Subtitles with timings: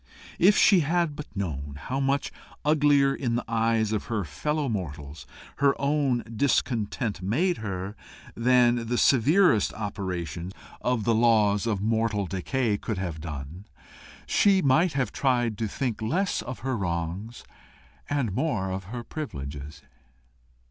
[0.39, 2.31] If she had but known how much
[2.65, 5.27] uglier in the eyes of her fellow mortals
[5.57, 7.95] her own discontent made her,
[8.35, 13.65] than the severest operation of the laws of mortal decay could have done,
[14.25, 17.43] she might have tried to think less of her wrongs
[18.09, 19.83] and more of her privileges.